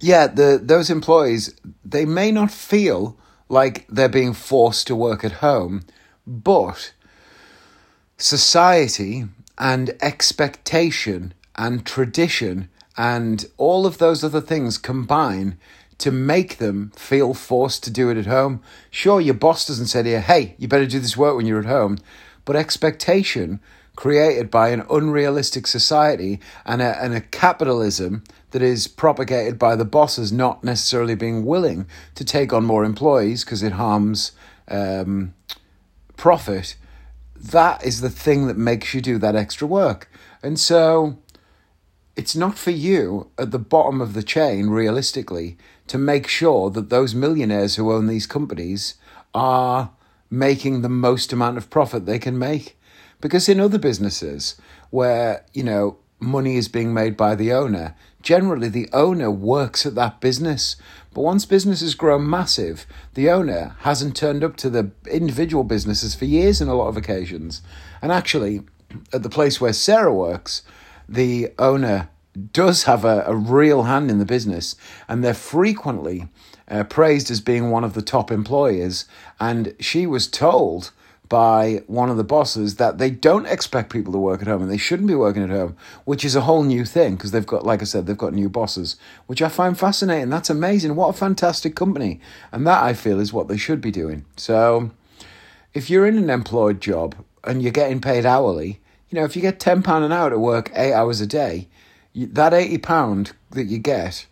yeah, 0.00 0.26
the 0.28 0.60
those 0.62 0.88
employees 0.88 1.54
they 1.84 2.04
may 2.04 2.30
not 2.30 2.50
feel 2.50 3.18
like 3.48 3.86
they're 3.88 4.08
being 4.08 4.32
forced 4.32 4.86
to 4.86 4.96
work 4.96 5.24
at 5.24 5.32
home, 5.32 5.84
but 6.26 6.92
society 8.16 9.24
and 9.58 9.94
expectation 10.00 11.34
and 11.54 11.84
tradition 11.86 12.68
and 12.96 13.46
all 13.56 13.86
of 13.86 13.98
those 13.98 14.24
other 14.24 14.40
things 14.40 14.78
combine 14.78 15.58
to 15.98 16.10
make 16.10 16.58
them 16.58 16.92
feel 16.94 17.34
forced 17.34 17.82
to 17.84 17.90
do 17.90 18.10
it 18.10 18.16
at 18.16 18.26
home. 18.26 18.62
Sure, 18.90 19.20
your 19.20 19.34
boss 19.34 19.66
doesn't 19.66 19.86
say 19.86 20.02
to 20.02 20.10
you, 20.10 20.18
hey, 20.18 20.54
you 20.58 20.68
better 20.68 20.86
do 20.86 21.00
this 21.00 21.16
work 21.16 21.36
when 21.36 21.46
you're 21.46 21.60
at 21.60 21.66
home, 21.66 21.98
but 22.44 22.56
expectation 22.56 23.60
created 23.96 24.50
by 24.50 24.68
an 24.68 24.84
unrealistic 24.90 25.66
society 25.66 26.38
and 26.66 26.82
a, 26.82 27.02
and 27.02 27.14
a 27.14 27.20
capitalism 27.20 28.22
that 28.50 28.62
is 28.62 28.86
propagated 28.86 29.58
by 29.58 29.74
the 29.74 29.84
bosses 29.84 30.30
not 30.30 30.62
necessarily 30.62 31.14
being 31.14 31.44
willing 31.44 31.86
to 32.14 32.24
take 32.24 32.52
on 32.52 32.64
more 32.64 32.84
employees 32.84 33.42
because 33.42 33.62
it 33.62 33.72
harms 33.72 34.32
um, 34.68 35.34
profit. 36.16 36.76
That 37.34 37.84
is 37.84 38.02
the 38.02 38.10
thing 38.10 38.46
that 38.46 38.56
makes 38.56 38.94
you 38.94 39.00
do 39.00 39.18
that 39.18 39.34
extra 39.34 39.66
work. 39.66 40.10
And 40.42 40.60
so 40.60 41.18
it's 42.16 42.34
not 42.34 42.58
for 42.58 42.70
you 42.70 43.30
at 43.38 43.50
the 43.50 43.58
bottom 43.58 44.00
of 44.00 44.14
the 44.14 44.22
chain, 44.22 44.68
realistically, 44.70 45.56
to 45.86 45.98
make 45.98 46.26
sure 46.26 46.70
that 46.70 46.88
those 46.88 47.14
millionaires 47.14 47.76
who 47.76 47.92
own 47.92 48.06
these 48.06 48.26
companies 48.26 48.94
are 49.34 49.90
making 50.30 50.80
the 50.80 50.88
most 50.88 51.32
amount 51.32 51.58
of 51.58 51.70
profit 51.70 52.06
they 52.06 52.18
can 52.18 52.38
make. 52.38 52.78
Because 53.20 53.48
in 53.48 53.60
other 53.60 53.78
businesses 53.78 54.56
where, 54.90 55.44
you 55.52 55.62
know, 55.62 55.98
money 56.18 56.56
is 56.56 56.68
being 56.68 56.94
made 56.94 57.16
by 57.16 57.34
the 57.34 57.52
owner, 57.52 57.94
generally 58.22 58.68
the 58.68 58.88
owner 58.92 59.30
works 59.30 59.84
at 59.84 59.94
that 59.94 60.20
business. 60.20 60.76
But 61.12 61.20
once 61.22 61.44
business 61.44 61.80
has 61.80 61.94
grown 61.94 62.28
massive, 62.28 62.86
the 63.14 63.30
owner 63.30 63.76
hasn't 63.80 64.16
turned 64.16 64.42
up 64.42 64.56
to 64.58 64.70
the 64.70 64.90
individual 65.10 65.64
businesses 65.64 66.14
for 66.14 66.24
years 66.24 66.60
in 66.60 66.68
a 66.68 66.74
lot 66.74 66.88
of 66.88 66.96
occasions. 66.96 67.62
And 68.00 68.10
actually, 68.10 68.62
at 69.12 69.22
the 69.22 69.30
place 69.30 69.60
where 69.60 69.72
Sarah 69.72 70.12
works, 70.12 70.62
the 71.08 71.52
owner 71.58 72.08
does 72.52 72.84
have 72.84 73.04
a, 73.04 73.24
a 73.26 73.34
real 73.34 73.84
hand 73.84 74.10
in 74.10 74.18
the 74.18 74.24
business, 74.24 74.76
and 75.08 75.24
they're 75.24 75.34
frequently 75.34 76.28
uh, 76.68 76.84
praised 76.84 77.30
as 77.30 77.40
being 77.40 77.70
one 77.70 77.84
of 77.84 77.94
the 77.94 78.02
top 78.02 78.30
employers. 78.30 79.06
And 79.40 79.74
she 79.80 80.06
was 80.06 80.26
told 80.28 80.92
by 81.28 81.82
one 81.86 82.08
of 82.08 82.16
the 82.16 82.24
bosses 82.24 82.76
that 82.76 82.98
they 82.98 83.10
don't 83.10 83.46
expect 83.46 83.92
people 83.92 84.12
to 84.12 84.18
work 84.18 84.40
at 84.40 84.46
home 84.46 84.62
and 84.62 84.70
they 84.70 84.76
shouldn't 84.76 85.08
be 85.08 85.14
working 85.14 85.42
at 85.42 85.50
home, 85.50 85.76
which 86.04 86.24
is 86.24 86.36
a 86.36 86.42
whole 86.42 86.62
new 86.62 86.84
thing 86.84 87.16
because 87.16 87.32
they've 87.32 87.46
got, 87.46 87.66
like 87.66 87.82
I 87.82 87.84
said, 87.84 88.06
they've 88.06 88.16
got 88.16 88.32
new 88.32 88.48
bosses, 88.48 88.96
which 89.26 89.42
I 89.42 89.48
find 89.48 89.78
fascinating. 89.78 90.30
That's 90.30 90.50
amazing. 90.50 90.94
What 90.94 91.08
a 91.08 91.18
fantastic 91.18 91.74
company. 91.74 92.20
And 92.52 92.66
that 92.66 92.82
I 92.82 92.94
feel 92.94 93.18
is 93.18 93.32
what 93.32 93.48
they 93.48 93.56
should 93.56 93.80
be 93.80 93.90
doing. 93.90 94.24
So 94.36 94.90
if 95.74 95.90
you're 95.90 96.06
in 96.06 96.18
an 96.18 96.30
employed 96.30 96.80
job 96.80 97.16
and 97.42 97.62
you're 97.62 97.72
getting 97.72 98.00
paid 98.00 98.24
hourly, 98.24 98.80
know, 99.16 99.24
if 99.24 99.36
you 99.36 99.42
get 99.42 99.58
£10 99.58 100.04
an 100.04 100.12
hour 100.12 100.30
to 100.30 100.38
work 100.38 100.70
eight 100.74 100.92
hours 100.92 101.20
a 101.20 101.26
day, 101.26 101.68
that 102.14 102.52
£80 102.52 103.32
that 103.50 103.64
you 103.64 103.78
get 103.78 104.26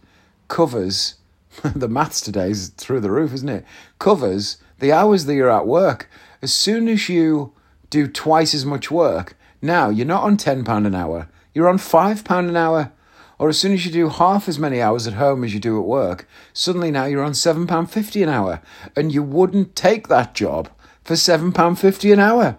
covers 0.49 1.17
the 1.75 1.89
maths 1.89 2.21
today 2.21 2.51
is 2.51 2.69
through 2.71 3.01
the 3.01 3.11
roof, 3.11 3.33
isn't 3.33 3.49
it? 3.49 3.65
Covers 3.99 4.59
the 4.79 4.93
hours 4.93 5.27
that 5.27 5.35
you're 5.35 5.51
at 5.51 5.67
work. 5.67 6.09
As 6.43 6.53
soon 6.53 6.89
as 6.89 7.09
you 7.09 7.53
do 7.91 8.07
twice 8.07 8.55
as 8.55 8.67
much 8.67 8.91
work, 8.91 9.37
now 9.63 9.89
you're 9.89 10.07
not 10.07 10.25
on 10.25 10.37
£10 10.37 10.87
an 10.87 10.95
hour, 10.95 11.29
you're 11.53 11.69
on 11.69 11.79
£5 11.79 12.49
an 12.49 12.57
hour. 12.57 12.93
Or 13.37 13.49
as 13.49 13.59
soon 13.59 13.73
as 13.73 13.85
you 13.85 13.91
do 13.91 14.09
half 14.11 14.49
as 14.49 14.61
many 14.61 14.81
hours 14.81 15.09
at 15.09 15.15
home 15.15 15.43
as 15.43 15.53
you 15.53 15.61
do 15.61 15.79
at 15.79 15.87
work, 15.87 16.29
suddenly 16.53 16.93
now 16.93 17.05
you're 17.05 17.25
on 17.25 17.33
£7.50 17.33 18.23
an 18.23 18.29
hour. 18.29 18.63
And 18.95 19.13
you 19.13 19.25
wouldn't 19.25 19.75
take 19.75 20.07
that 20.07 20.35
job 20.35 20.69
for 21.03 21.15
£7.50 21.15 22.13
an 22.13 22.21
hour. 22.21 22.57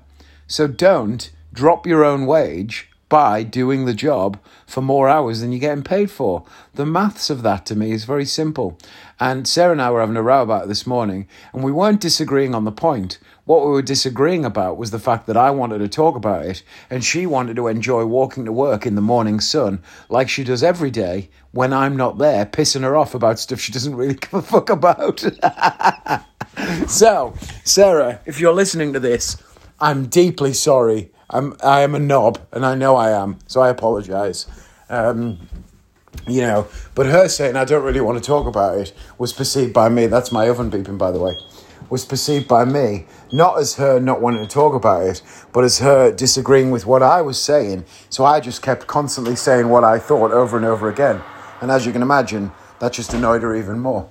So 0.47 0.67
don't 0.67 1.31
drop 1.55 1.87
your 1.87 2.03
own 2.03 2.25
wage 2.25 2.89
by 3.07 3.43
doing 3.43 3.85
the 3.85 3.93
job 3.93 4.37
for 4.65 4.81
more 4.81 5.07
hours 5.07 5.39
than 5.39 5.51
you're 5.51 5.59
getting 5.59 5.83
paid 5.83 6.11
for. 6.11 6.43
The 6.73 6.85
maths 6.85 7.29
of 7.29 7.43
that 7.43 7.65
to 7.67 7.75
me 7.75 7.91
is 7.91 8.03
very 8.03 8.25
simple. 8.25 8.77
And 9.19 9.47
Sarah 9.47 9.71
and 9.71 9.81
I 9.81 9.91
were 9.91 10.01
having 10.01 10.17
a 10.17 10.21
row 10.21 10.41
about 10.41 10.65
it 10.65 10.67
this 10.67 10.85
morning, 10.85 11.27
and 11.53 11.63
we 11.63 11.71
weren't 11.71 12.01
disagreeing 12.01 12.53
on 12.53 12.65
the 12.65 12.71
point. 12.71 13.19
What 13.45 13.63
we 13.63 13.71
were 13.71 13.81
disagreeing 13.81 14.43
about 14.43 14.77
was 14.77 14.91
the 14.91 14.99
fact 14.99 15.27
that 15.27 15.37
I 15.37 15.51
wanted 15.51 15.77
to 15.77 15.87
talk 15.87 16.15
about 16.15 16.45
it, 16.45 16.63
and 16.89 17.05
she 17.05 17.25
wanted 17.25 17.55
to 17.55 17.67
enjoy 17.67 18.05
walking 18.05 18.43
to 18.45 18.51
work 18.51 18.85
in 18.85 18.95
the 18.95 19.01
morning 19.01 19.39
sun 19.39 19.81
like 20.09 20.27
she 20.27 20.43
does 20.43 20.63
every 20.63 20.91
day 20.91 21.29
when 21.51 21.71
I'm 21.71 21.95
not 21.95 22.17
there, 22.17 22.45
pissing 22.45 22.81
her 22.81 22.97
off 22.97 23.15
about 23.15 23.39
stuff 23.39 23.61
she 23.61 23.71
doesn't 23.71 23.95
really 23.95 24.15
give 24.21 24.33
a 24.33 24.41
fuck 24.41 24.69
about. 24.69 25.19
so, 26.87 27.33
Sarah, 27.63 28.19
if 28.25 28.41
you're 28.41 28.51
listening 28.51 28.91
to 28.91 28.99
this, 28.99 29.41
I'm 29.79 30.07
deeply 30.07 30.51
sorry 30.51 31.11
I'm 31.29 31.55
I 31.63 31.81
am 31.81 31.95
a 31.95 31.99
knob, 31.99 32.39
and 32.51 32.65
I 32.65 32.75
know 32.75 32.95
I 32.95 33.11
am, 33.11 33.39
so 33.47 33.61
I 33.61 33.69
apologise. 33.69 34.45
Um, 34.89 35.47
you 36.27 36.41
know, 36.41 36.67
but 36.93 37.05
her 37.07 37.27
saying 37.27 37.55
I 37.55 37.65
don't 37.65 37.83
really 37.83 38.01
want 38.01 38.17
to 38.17 38.25
talk 38.25 38.47
about 38.47 38.77
it 38.77 38.93
was 39.17 39.33
perceived 39.33 39.73
by 39.73 39.89
me. 39.89 40.07
That's 40.07 40.31
my 40.31 40.49
oven 40.49 40.71
beeping, 40.71 40.97
by 40.97 41.11
the 41.11 41.19
way. 41.19 41.35
Was 41.89 42.05
perceived 42.05 42.47
by 42.47 42.65
me 42.65 43.05
not 43.31 43.59
as 43.59 43.75
her 43.75 43.99
not 43.99 44.21
wanting 44.21 44.41
to 44.41 44.51
talk 44.51 44.73
about 44.73 45.03
it, 45.03 45.21
but 45.53 45.63
as 45.63 45.79
her 45.79 46.11
disagreeing 46.11 46.71
with 46.71 46.85
what 46.85 47.03
I 47.03 47.21
was 47.21 47.39
saying. 47.39 47.85
So 48.09 48.25
I 48.25 48.39
just 48.39 48.61
kept 48.61 48.87
constantly 48.87 49.35
saying 49.35 49.69
what 49.69 49.83
I 49.83 49.99
thought 49.99 50.31
over 50.31 50.57
and 50.57 50.65
over 50.65 50.89
again, 50.89 51.21
and 51.61 51.69
as 51.69 51.85
you 51.85 51.91
can 51.91 52.01
imagine, 52.01 52.51
that 52.79 52.93
just 52.93 53.13
annoyed 53.13 53.43
her 53.43 53.55
even 53.55 53.79
more. 53.79 54.09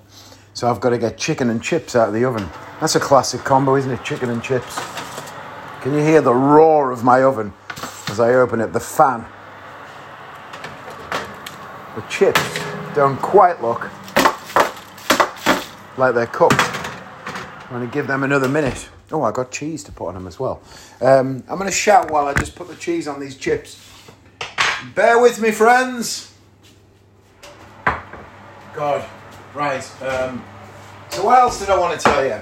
So 0.53 0.71
I've 0.71 0.81
got 0.81 0.91
to 0.91 0.99
get 0.99 1.19
chicken 1.19 1.51
and 1.51 1.61
chips 1.61 1.97
out 1.97 2.09
of 2.09 2.15
the 2.15 2.25
oven. 2.25 2.49
That's 2.81 2.95
a 2.95 3.01
classic 3.01 3.41
combo, 3.43 3.75
isn't 3.77 3.91
it? 3.91 4.05
Chicken 4.05 4.31
and 4.31 4.43
chips. 4.43 5.04
Can 5.85 5.93
you 5.93 6.01
hear 6.01 6.23
the 6.23 6.35
roar 6.35 6.93
of 6.93 7.05
my 7.05 7.23
oven 7.23 7.53
as 8.09 8.19
I 8.19 8.33
open 8.37 8.59
it? 8.63 8.73
The 8.73 8.81
fan. 8.81 9.27
The 11.95 12.01
chips 12.09 12.41
don't 12.95 13.19
quite 13.19 13.61
look 13.61 13.91
like 15.99 16.15
they're 16.15 16.27
cooked. 16.27 16.59
I'm 16.59 17.69
going 17.69 17.87
to 17.87 17.93
give 17.93 18.07
them 18.07 18.23
another 18.23 18.49
minute. 18.49 18.89
Oh, 19.13 19.21
I 19.25 19.31
got 19.31 19.51
cheese 19.51 19.85
to 19.85 19.93
put 19.93 20.09
on 20.09 20.15
them 20.15 20.27
as 20.27 20.41
well. 20.41 20.63
Um, 21.03 21.45
I'm 21.49 21.59
going 21.59 21.69
to 21.69 21.77
shout 21.77 22.11
while 22.11 22.29
I 22.29 22.33
just 22.33 22.57
put 22.57 22.69
the 22.69 22.77
cheese 22.77 23.07
on 23.07 23.21
these 23.21 23.37
chips. 23.37 23.79
Bear 24.95 25.21
with 25.21 25.39
me, 25.39 25.51
friends. 25.51 26.33
God, 28.73 29.07
right. 29.53 30.03
Um, 30.03 30.43
so, 31.11 31.27
what 31.27 31.39
else 31.41 31.61
did 31.61 31.69
I 31.69 31.79
want 31.79 32.01
to 32.01 32.03
tell 32.03 32.25
you? 32.25 32.41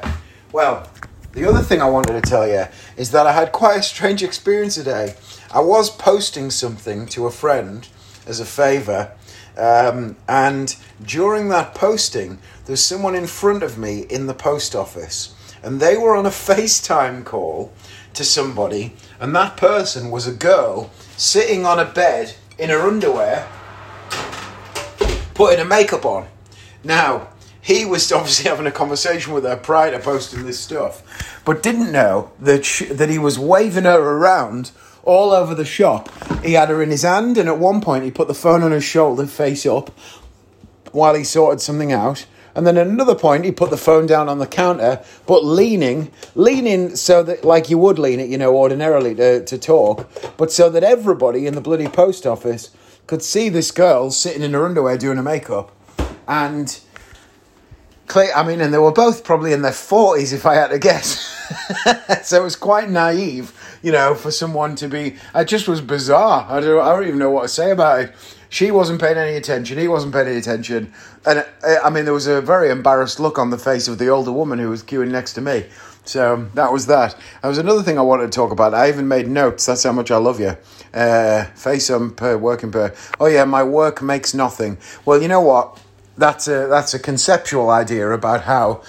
Well, 0.52 0.88
the 1.32 1.48
other 1.48 1.60
thing 1.60 1.80
I 1.80 1.88
wanted 1.88 2.12
to 2.12 2.30
tell 2.30 2.46
you 2.46 2.66
is 2.96 3.10
that 3.12 3.26
I 3.26 3.32
had 3.32 3.52
quite 3.52 3.78
a 3.78 3.82
strange 3.82 4.22
experience 4.22 4.74
today. 4.74 5.14
I 5.52 5.60
was 5.60 5.90
posting 5.90 6.50
something 6.50 7.06
to 7.06 7.26
a 7.26 7.30
friend 7.30 7.88
as 8.26 8.38
a 8.38 8.44
favour, 8.44 9.12
um, 9.56 10.16
and 10.28 10.76
during 11.04 11.48
that 11.48 11.74
posting, 11.74 12.38
there 12.64 12.74
was 12.74 12.84
someone 12.84 13.14
in 13.14 13.26
front 13.26 13.62
of 13.62 13.78
me 13.78 14.00
in 14.00 14.26
the 14.26 14.34
post 14.34 14.74
office, 14.74 15.34
and 15.62 15.80
they 15.80 15.96
were 15.96 16.14
on 16.14 16.26
a 16.26 16.30
FaceTime 16.30 17.24
call 17.24 17.72
to 18.14 18.24
somebody, 18.24 18.94
and 19.18 19.34
that 19.34 19.56
person 19.56 20.10
was 20.10 20.26
a 20.26 20.32
girl 20.32 20.90
sitting 21.16 21.64
on 21.64 21.78
a 21.78 21.84
bed 21.84 22.34
in 22.58 22.68
her 22.68 22.80
underwear, 22.80 23.48
putting 25.34 25.58
her 25.58 25.64
makeup 25.64 26.04
on. 26.04 26.28
Now, 26.84 27.28
he 27.62 27.84
was 27.84 28.10
obviously 28.12 28.50
having 28.50 28.66
a 28.66 28.72
conversation 28.72 29.32
with 29.32 29.44
her 29.44 29.56
prior 29.56 29.92
to 29.92 30.00
posting 30.00 30.44
this 30.44 30.60
stuff, 30.60 31.40
but 31.44 31.62
didn't 31.62 31.92
know 31.92 32.32
that 32.40 32.66
she, 32.66 32.86
that 32.86 33.08
he 33.08 33.18
was 33.18 33.38
waving 33.38 33.84
her 33.84 33.98
around 33.98 34.72
all 35.04 35.30
over 35.30 35.54
the 35.54 35.64
shop. 35.64 36.10
He 36.42 36.54
had 36.54 36.68
her 36.68 36.82
in 36.82 36.90
his 36.90 37.02
hand, 37.02 37.38
and 37.38 37.48
at 37.48 37.58
one 37.58 37.80
point 37.80 38.04
he 38.04 38.10
put 38.10 38.28
the 38.28 38.34
phone 38.34 38.62
on 38.62 38.72
his 38.72 38.84
shoulder, 38.84 39.26
face 39.26 39.64
up, 39.64 39.90
while 40.90 41.14
he 41.14 41.22
sorted 41.22 41.60
something 41.60 41.92
out. 41.92 42.26
And 42.54 42.66
then 42.66 42.76
at 42.76 42.86
another 42.86 43.14
point, 43.14 43.46
he 43.46 43.52
put 43.52 43.70
the 43.70 43.78
phone 43.78 44.04
down 44.04 44.28
on 44.28 44.38
the 44.38 44.46
counter, 44.46 45.02
but 45.26 45.42
leaning, 45.42 46.12
leaning 46.34 46.96
so 46.96 47.22
that, 47.22 47.44
like 47.44 47.70
you 47.70 47.78
would 47.78 47.98
lean 47.98 48.20
it, 48.20 48.28
you 48.28 48.36
know, 48.36 48.54
ordinarily 48.54 49.14
to, 49.14 49.42
to 49.44 49.56
talk, 49.56 50.10
but 50.36 50.52
so 50.52 50.68
that 50.68 50.84
everybody 50.84 51.46
in 51.46 51.54
the 51.54 51.62
bloody 51.62 51.86
post 51.86 52.26
office 52.26 52.70
could 53.06 53.22
see 53.22 53.48
this 53.48 53.70
girl 53.70 54.10
sitting 54.10 54.42
in 54.42 54.52
her 54.52 54.66
underwear 54.66 54.98
doing 54.98 55.16
her 55.16 55.22
makeup. 55.22 55.74
And 56.28 56.78
I 58.14 58.42
mean, 58.46 58.60
and 58.60 58.72
they 58.74 58.78
were 58.78 58.92
both 58.92 59.24
probably 59.24 59.52
in 59.52 59.62
their 59.62 59.72
40s, 59.72 60.32
if 60.32 60.44
I 60.44 60.54
had 60.54 60.68
to 60.68 60.78
guess. 60.78 61.18
so 62.26 62.40
it 62.40 62.44
was 62.44 62.56
quite 62.56 62.90
naive, 62.90 63.52
you 63.82 63.92
know, 63.92 64.14
for 64.14 64.30
someone 64.30 64.74
to 64.76 64.88
be. 64.88 65.16
It 65.34 65.44
just 65.46 65.68
was 65.68 65.80
bizarre. 65.80 66.46
I 66.48 66.60
don't, 66.60 66.80
I 66.80 66.94
don't 66.94 67.06
even 67.06 67.18
know 67.18 67.30
what 67.30 67.42
to 67.42 67.48
say 67.48 67.70
about 67.70 68.00
it. 68.00 68.14
She 68.48 68.70
wasn't 68.70 69.00
paying 69.00 69.16
any 69.16 69.36
attention. 69.36 69.78
He 69.78 69.88
wasn't 69.88 70.12
paying 70.12 70.28
any 70.28 70.36
attention. 70.36 70.92
And 71.24 71.38
uh, 71.38 71.76
I 71.82 71.88
mean, 71.88 72.04
there 72.04 72.12
was 72.12 72.26
a 72.26 72.42
very 72.42 72.70
embarrassed 72.70 73.18
look 73.18 73.38
on 73.38 73.48
the 73.48 73.56
face 73.56 73.88
of 73.88 73.98
the 73.98 74.08
older 74.08 74.32
woman 74.32 74.58
who 74.58 74.68
was 74.68 74.82
queuing 74.82 75.10
next 75.10 75.32
to 75.34 75.40
me. 75.40 75.64
So 76.04 76.48
that 76.54 76.72
was 76.72 76.86
that. 76.86 77.16
There 77.40 77.48
was 77.48 77.58
another 77.58 77.82
thing 77.82 77.98
I 77.98 78.02
wanted 78.02 78.24
to 78.24 78.36
talk 78.36 78.50
about. 78.50 78.74
I 78.74 78.88
even 78.88 79.08
made 79.08 79.28
notes. 79.28 79.64
That's 79.66 79.84
how 79.84 79.92
much 79.92 80.10
I 80.10 80.16
love 80.16 80.40
you. 80.40 80.56
Uh, 80.92 81.44
face 81.54 81.88
on 81.90 82.10
per 82.10 82.36
working 82.36 82.70
per. 82.70 82.94
Oh 83.20 83.26
yeah, 83.26 83.44
my 83.44 83.62
work 83.62 84.02
makes 84.02 84.34
nothing. 84.34 84.78
Well, 85.04 85.22
you 85.22 85.28
know 85.28 85.40
what? 85.40 85.78
That's 86.16 86.48
a 86.48 86.66
that's 86.68 86.94
a 86.94 86.98
conceptual 86.98 87.70
idea 87.70 88.10
about 88.10 88.42
how 88.42 88.82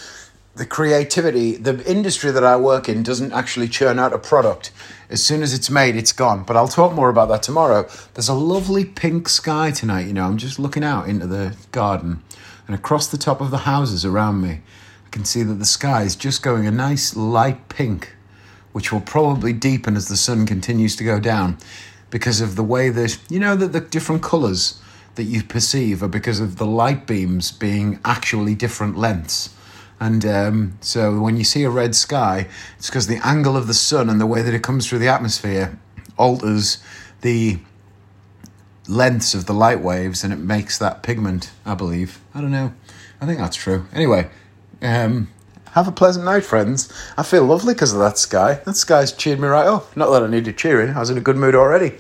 the 0.55 0.65
creativity, 0.65 1.55
the 1.55 1.83
industry 1.89 2.29
that 2.31 2.43
I 2.43 2.55
work 2.57 2.87
in 2.87 3.01
doesn't 3.01 3.33
actually 3.33 3.67
churn 3.67 3.97
out 3.97 4.13
a 4.13 4.19
product. 4.19 4.71
As 5.09 5.23
soon 5.23 5.41
as 5.41 5.51
it's 5.53 5.69
made, 5.69 5.95
it's 5.95 6.11
gone. 6.11 6.43
But 6.43 6.55
I'll 6.55 6.67
talk 6.67 6.93
more 6.93 7.09
about 7.09 7.29
that 7.29 7.41
tomorrow. 7.41 7.87
There's 8.13 8.29
a 8.29 8.35
lovely 8.35 8.85
pink 8.85 9.29
sky 9.29 9.71
tonight, 9.71 10.05
you 10.05 10.13
know. 10.13 10.25
I'm 10.25 10.37
just 10.37 10.59
looking 10.59 10.83
out 10.83 11.09
into 11.09 11.25
the 11.25 11.55
garden 11.71 12.21
and 12.67 12.75
across 12.75 13.07
the 13.07 13.17
top 13.17 13.41
of 13.41 13.49
the 13.49 13.59
houses 13.59 14.05
around 14.05 14.41
me. 14.41 14.61
I 15.05 15.09
can 15.09 15.25
see 15.25 15.41
that 15.43 15.55
the 15.55 15.65
sky 15.65 16.03
is 16.03 16.15
just 16.15 16.43
going 16.43 16.67
a 16.67 16.71
nice 16.71 17.15
light 17.15 17.67
pink, 17.69 18.15
which 18.73 18.91
will 18.91 19.01
probably 19.01 19.53
deepen 19.53 19.95
as 19.95 20.07
the 20.07 20.17
sun 20.17 20.45
continues 20.45 20.95
to 20.97 21.03
go 21.03 21.19
down 21.19 21.57
because 22.11 22.41
of 22.41 22.55
the 22.55 22.63
way 22.63 22.89
that, 22.89 23.17
you 23.27 23.39
know, 23.39 23.55
that 23.55 23.73
the 23.73 23.81
different 23.81 24.21
colours 24.21 24.79
that 25.15 25.23
you 25.23 25.43
perceive 25.43 26.01
are 26.01 26.07
because 26.07 26.39
of 26.39 26.57
the 26.57 26.65
light 26.65 27.05
beams 27.05 27.51
being 27.51 27.99
actually 28.03 28.55
different 28.55 28.97
lengths. 28.97 29.55
And 29.99 30.25
um, 30.25 30.77
so 30.81 31.19
when 31.19 31.37
you 31.37 31.43
see 31.43 31.63
a 31.63 31.69
red 31.69 31.95
sky, 31.95 32.47
it's 32.77 32.89
because 32.89 33.07
the 33.07 33.25
angle 33.25 33.55
of 33.55 33.67
the 33.67 33.73
sun 33.73 34.09
and 34.09 34.19
the 34.19 34.25
way 34.25 34.41
that 34.41 34.53
it 34.53 34.63
comes 34.63 34.87
through 34.87 34.99
the 34.99 35.07
atmosphere 35.07 35.79
alters 36.17 36.83
the 37.21 37.59
lengths 38.87 39.33
of 39.33 39.45
the 39.45 39.53
light 39.53 39.79
waves 39.79 40.23
and 40.23 40.33
it 40.33 40.39
makes 40.39 40.77
that 40.77 41.03
pigment, 41.03 41.51
I 41.65 41.75
believe. 41.75 42.19
I 42.33 42.41
don't 42.41 42.51
know. 42.51 42.73
I 43.21 43.25
think 43.25 43.39
that's 43.39 43.55
true. 43.55 43.85
Anyway, 43.93 44.29
um, 44.81 45.29
have 45.71 45.87
a 45.87 45.91
pleasant 45.91 46.25
night, 46.25 46.43
friends. 46.43 46.91
I 47.17 47.23
feel 47.23 47.45
lovely 47.45 47.73
because 47.73 47.93
of 47.93 47.99
that 47.99 48.17
sky. 48.17 48.55
That 48.65 48.75
sky's 48.75 49.13
cheered 49.13 49.39
me 49.39 49.47
right 49.47 49.65
up. 49.65 49.95
Not 49.95 50.09
that 50.11 50.23
I 50.23 50.27
needed 50.27 50.57
cheering, 50.57 50.89
I 50.89 50.99
was 50.99 51.09
in 51.09 51.17
a 51.17 51.21
good 51.21 51.37
mood 51.37 51.55
already. 51.55 51.93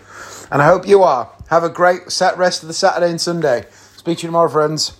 And 0.51 0.61
I 0.61 0.67
hope 0.67 0.87
you 0.87 1.03
are. 1.03 1.31
Have 1.53 1.63
a 1.63 1.69
great 1.69 2.11
set 2.11 2.35
rest 2.35 2.63
of 2.63 2.67
the 2.67 2.73
Saturday 2.73 3.11
and 3.11 3.21
Sunday. 3.21 3.67
Speak 3.95 4.17
to 4.17 4.23
you 4.23 4.29
tomorrow, 4.29 4.49
friends. 4.49 4.97